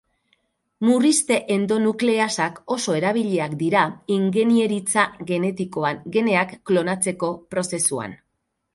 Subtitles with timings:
[0.87, 3.85] Murrizte-endonukleasak oso erabiliak dira
[4.17, 8.23] ingeniaritza genetikoan, geneak klonatzeko prozesuan.